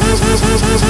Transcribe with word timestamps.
Hey, 0.00 0.16
hey, 0.16 0.36
hey, 0.36 0.78
hey. 0.78 0.89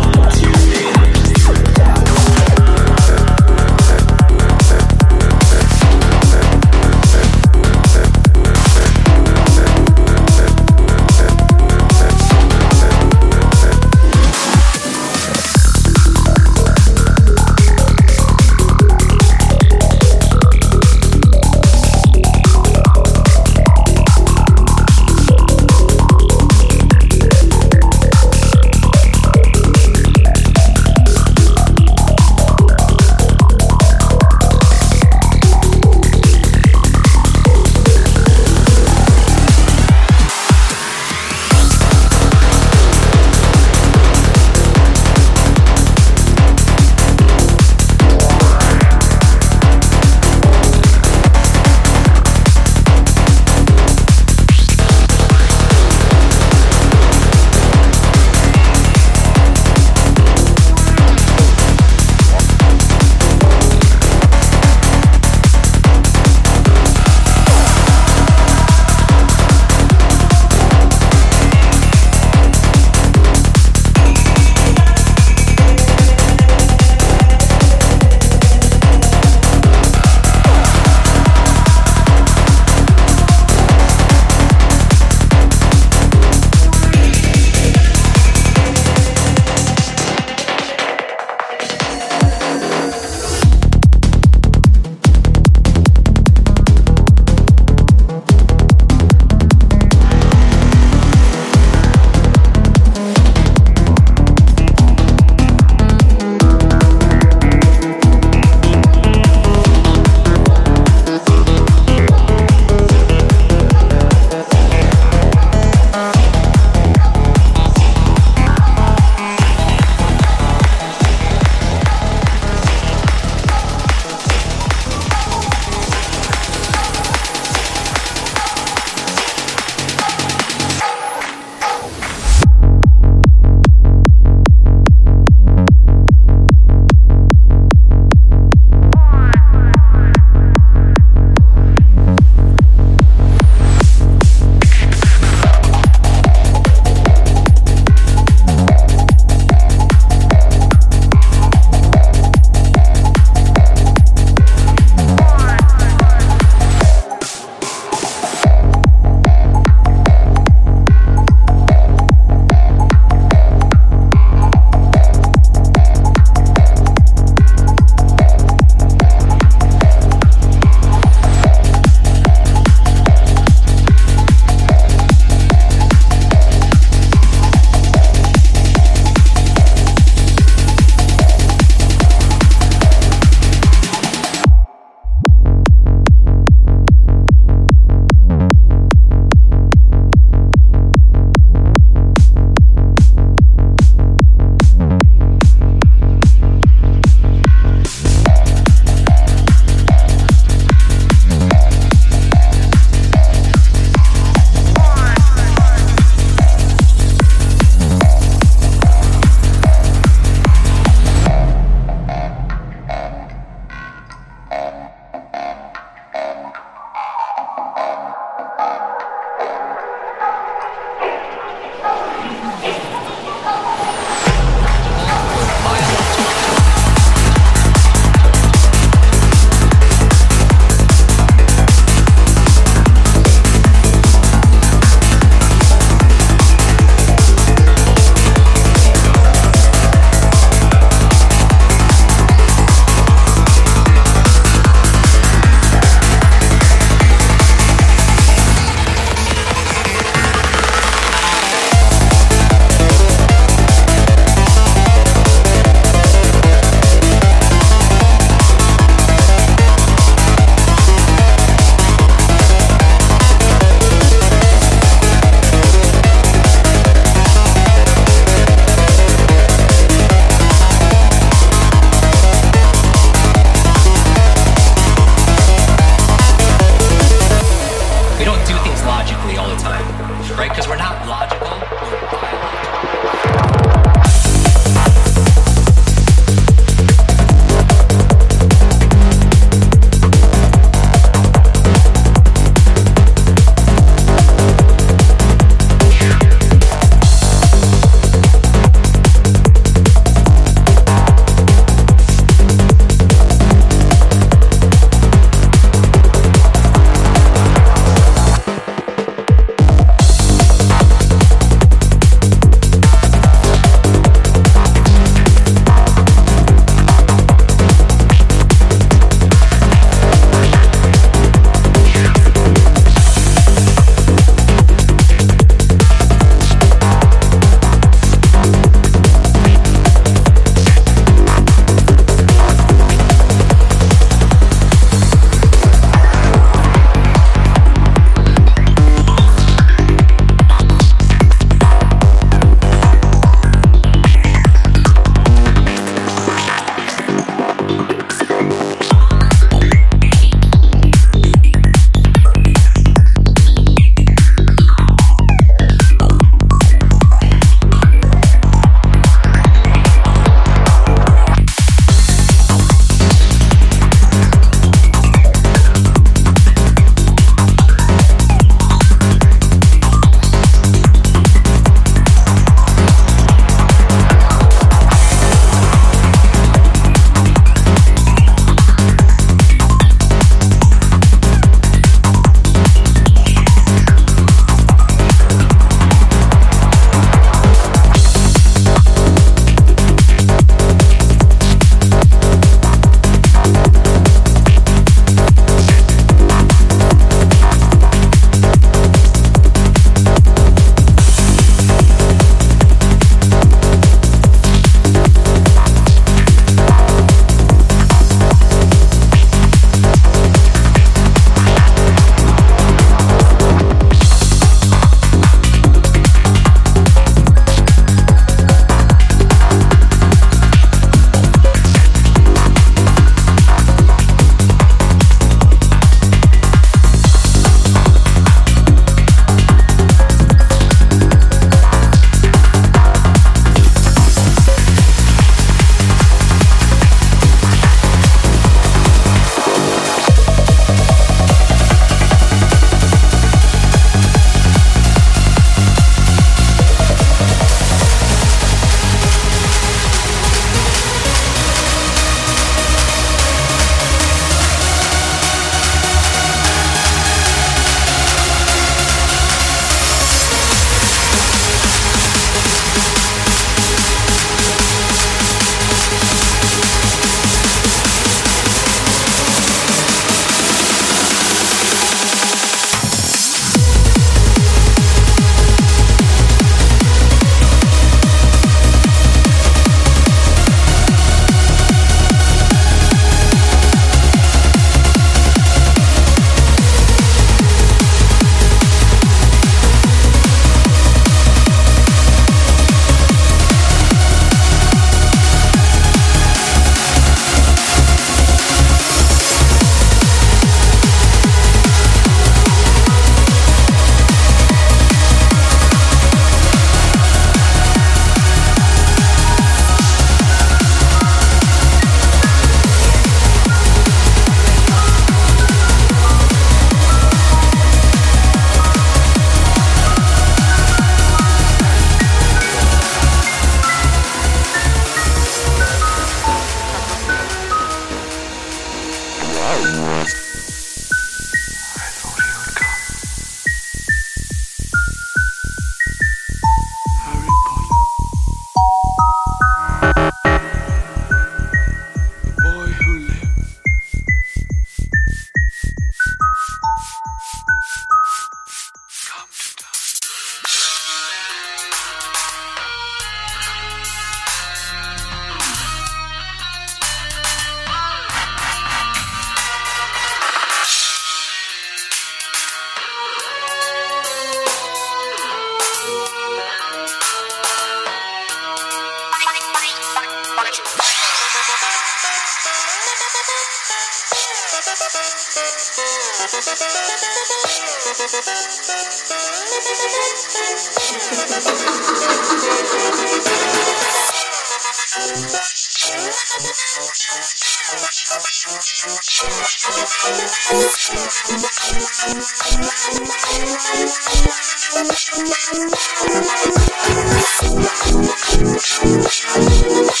Ich 599.93 600.00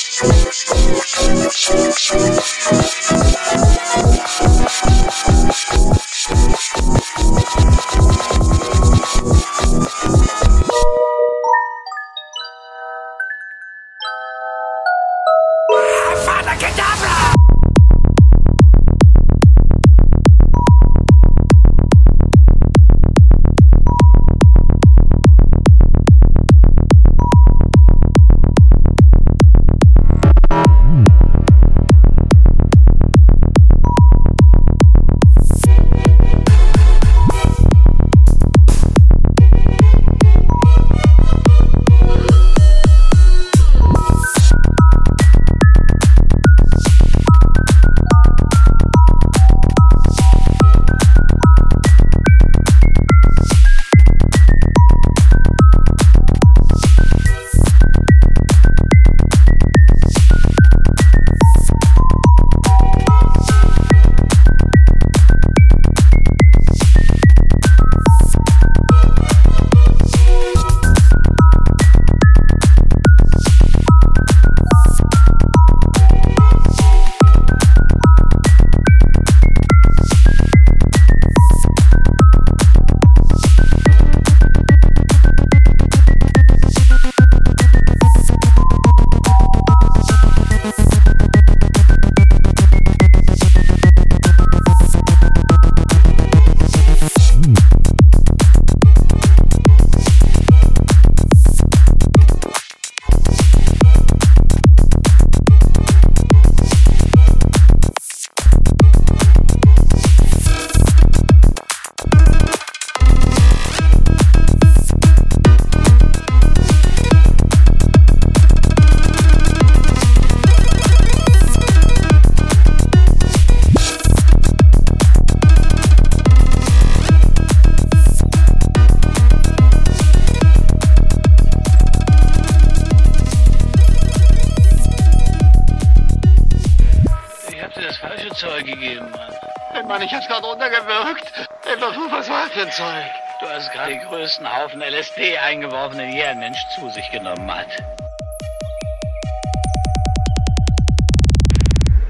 sich 146.91 147.09
genommen 147.11 147.49
hat. 147.49 147.67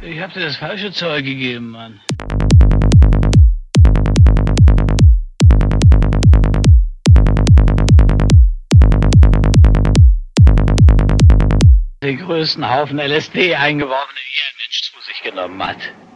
Ich 0.02 0.20
hab 0.20 0.34
dir 0.34 0.46
das 0.46 0.58
falsche 0.58 0.92
Zeug 0.92 1.24
gegeben, 1.24 1.70
Mann. 1.70 2.00
Den 12.04 12.18
größten 12.18 12.68
Haufen 12.68 13.00
LSD 13.00 13.56
eingeworfen, 13.56 14.16
den 14.16 14.28
je 14.34 14.42
ein 14.42 14.58
Mensch 14.58 14.92
zu 14.92 15.00
sich 15.02 15.22
genommen 15.22 15.64
hat. 15.64 16.11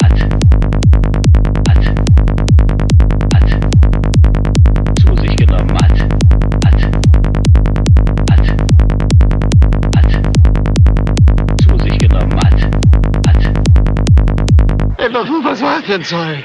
Ey, 15.16 15.22
was 15.22 15.62
war 15.62 15.82
das 15.82 16.10
Zeug? 16.10 16.44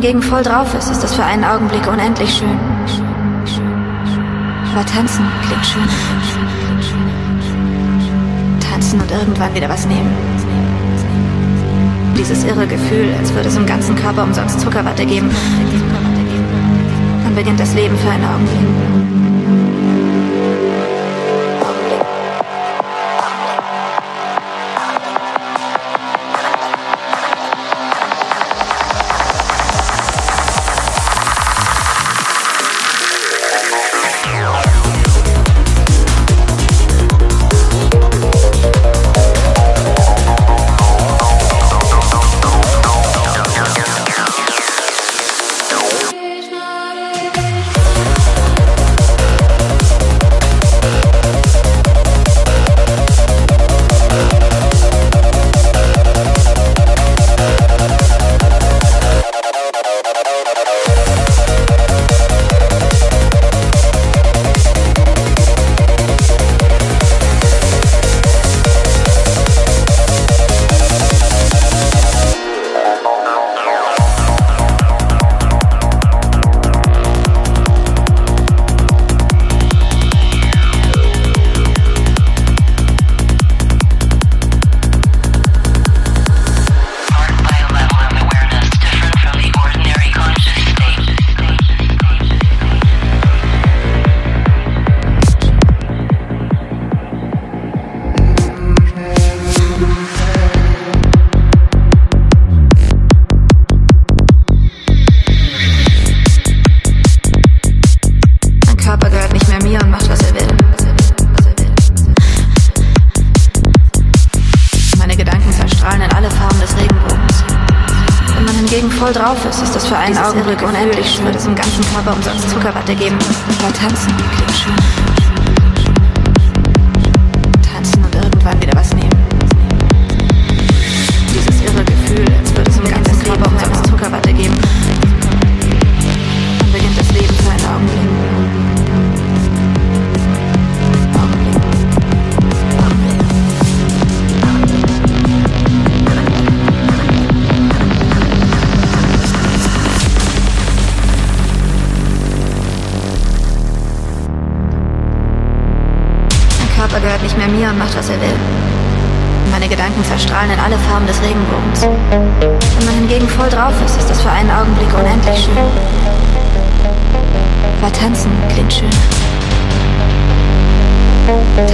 Hingegen 0.00 0.22
voll 0.22 0.42
drauf 0.42 0.74
ist, 0.74 0.90
ist 0.90 1.02
das 1.02 1.14
für 1.14 1.22
einen 1.22 1.44
Augenblick 1.44 1.86
unendlich 1.86 2.32
schön. 2.32 2.58
Aber 4.72 4.86
tanzen 4.86 5.26
klingt 5.46 5.66
schön. 5.66 5.82
Tanzen 8.60 8.98
und 8.98 9.10
irgendwann 9.10 9.54
wieder 9.54 9.68
was 9.68 9.86
nehmen. 9.86 10.10
Dieses 12.16 12.44
irre 12.44 12.66
Gefühl, 12.66 13.14
als 13.18 13.34
würde 13.34 13.50
es 13.50 13.56
im 13.58 13.66
ganzen 13.66 13.94
Körper 13.94 14.22
umsonst 14.22 14.60
Zuckerwatte 14.60 15.04
geben. 15.04 15.28
Dann 17.22 17.34
beginnt 17.34 17.60
das 17.60 17.74
Leben 17.74 17.98
für 17.98 18.08
einen 18.08 18.24
Augenblick. 18.24 19.09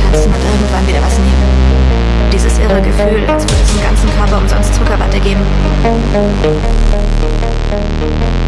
Tanzen 0.06 0.32
und 0.32 0.42
irgendwann 0.44 0.86
wieder 0.86 1.02
was 1.02 1.18
nehmen. 1.18 2.30
Dieses 2.32 2.58
irre 2.58 2.80
Gefühl, 2.80 3.22
als 3.28 3.44
würde 3.44 3.62
es 3.62 3.74
im 3.74 3.82
ganzen 3.82 4.08
Körper 4.16 4.38
umsonst 4.38 4.74
Zuckerwatte 4.74 5.18
geben. 5.20 5.40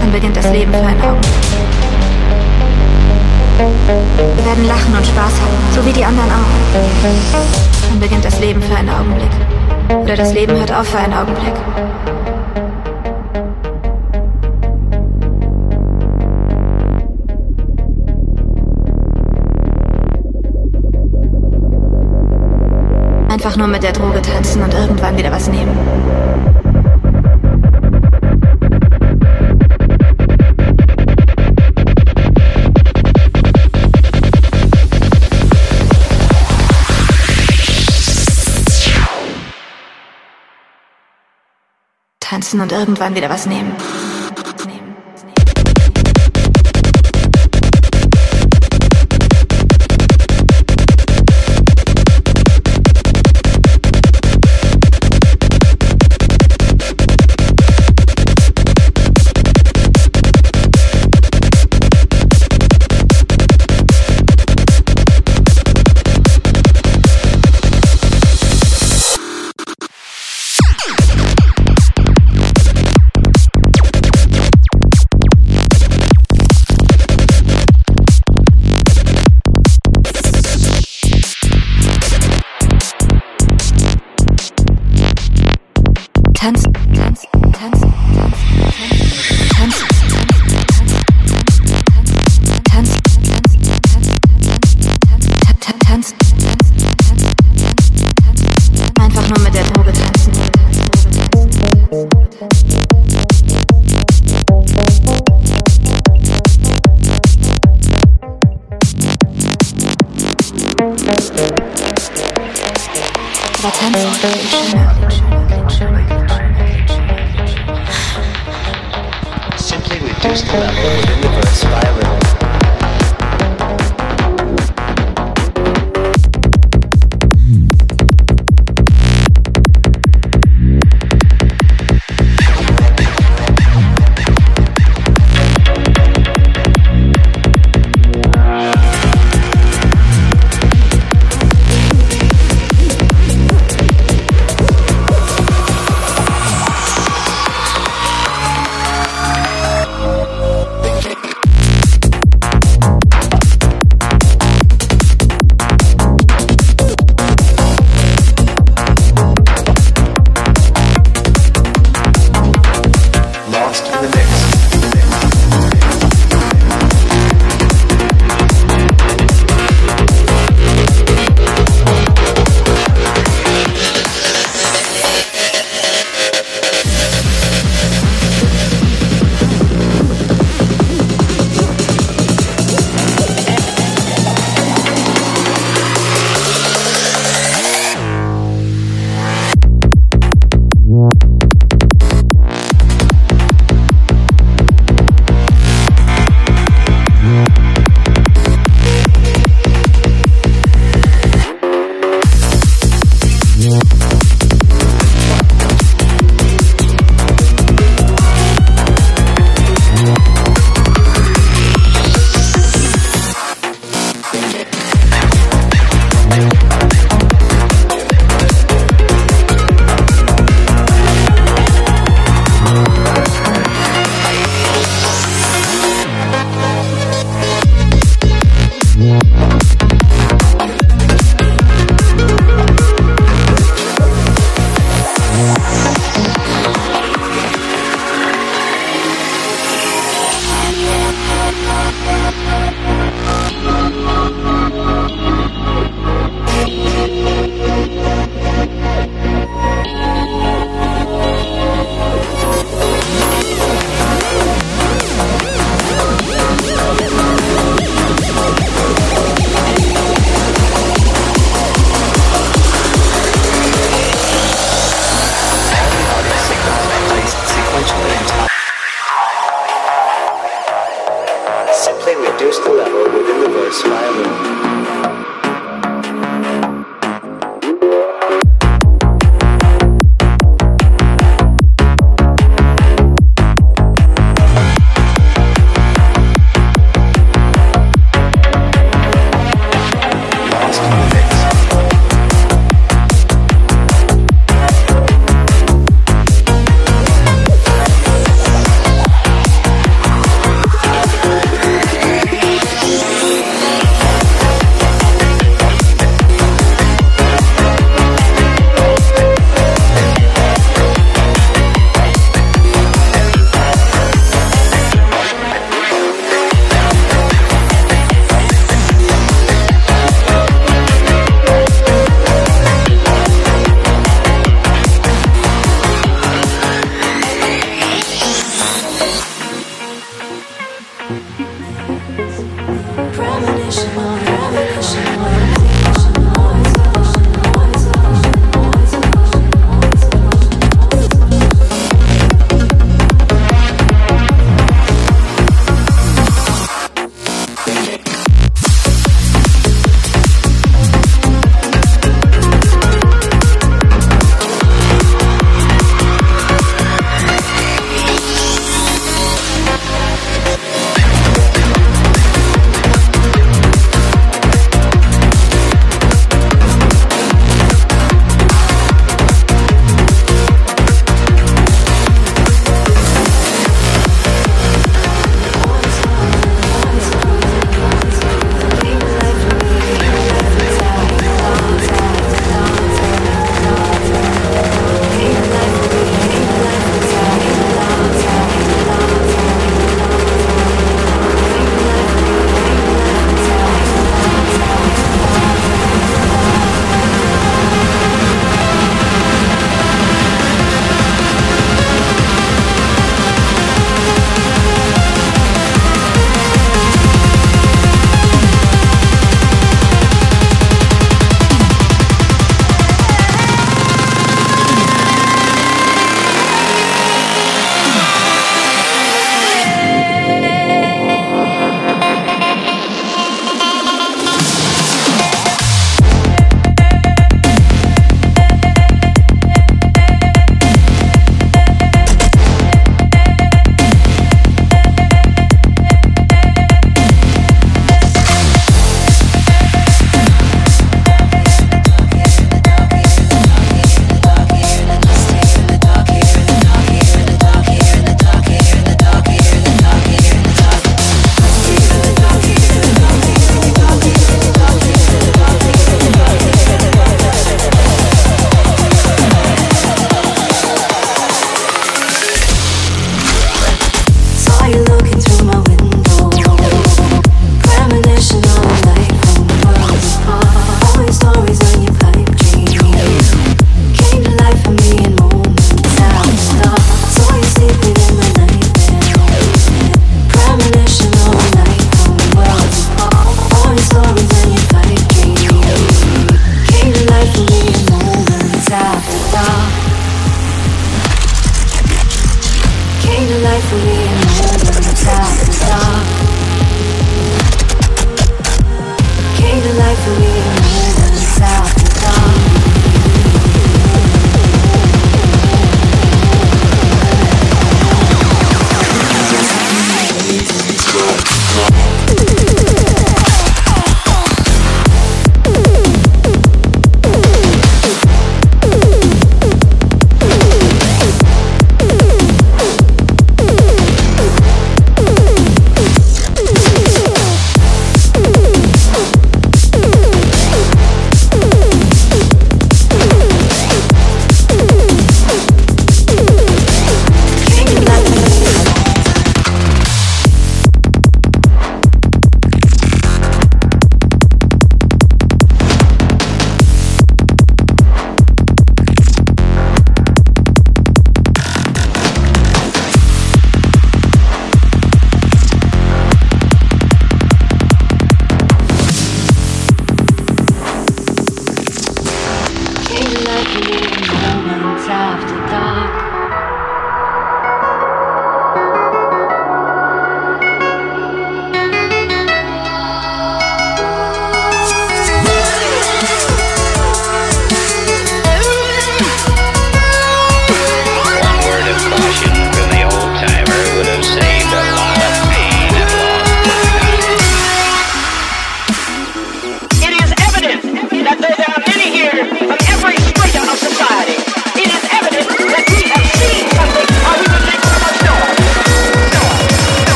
Dann 0.00 0.12
beginnt 0.12 0.36
das 0.36 0.50
Leben 0.52 0.72
für 0.72 0.80
einen 0.80 1.00
Augenblick. 1.00 1.30
Wir 4.36 4.44
werden 4.44 4.66
lachen 4.66 4.94
und 4.96 5.06
Spaß 5.06 5.32
haben, 5.40 5.56
so 5.74 5.84
wie 5.84 5.92
die 5.92 6.04
anderen 6.04 6.30
auch. 6.30 7.88
Dann 7.88 8.00
beginnt 8.00 8.24
das 8.24 8.40
Leben 8.40 8.62
für 8.62 8.76
einen 8.76 8.90
Augenblick. 8.90 9.30
Oder 10.02 10.16
das 10.16 10.32
Leben 10.32 10.56
hört 10.56 10.72
auf 10.72 10.86
für 10.86 10.98
einen 10.98 11.14
Augenblick. 11.14 11.54
Einfach 23.42 23.56
nur 23.56 23.68
mit 23.68 23.82
der 23.82 23.92
Droge 23.92 24.20
tanzen 24.20 24.62
und 24.62 24.74
irgendwann 24.74 25.16
wieder 25.16 25.32
was 25.32 25.48
nehmen. 25.48 25.74
Tanzen 42.20 42.60
und 42.60 42.70
irgendwann 42.70 43.14
wieder 43.14 43.30
was 43.30 43.46
nehmen. 43.46 43.72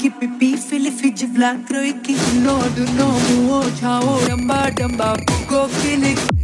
ki 0.00 0.10
pipi 0.18 0.46
fili 0.56 0.90
fiji 0.98 1.26
black 1.36 1.70
roi 1.74 1.92
ki 2.04 2.14
no 2.44 2.52
do 2.76 2.84
no 2.98 3.08
mu 3.24 3.40
o 3.56 3.58
chao 3.80 4.12
ramba 4.28 4.60
damba 4.78 5.08
go 5.50 5.60
kill 5.80 6.04
it 6.10 6.39